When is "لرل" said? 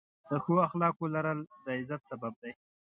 1.15-1.39